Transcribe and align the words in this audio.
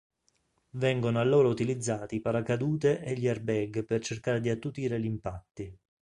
Vengono 0.77 1.19
allora 1.19 1.47
utilizzati 1.47 2.15
i 2.15 2.21
paracadute 2.21 3.01
e 3.03 3.13
gli 3.15 3.27
airbag 3.27 3.85
per 3.85 4.01
cercare 4.01 4.41
di 4.41 4.49
attutire 4.49 4.99
gli 4.99 5.05
impatti. 5.05 5.77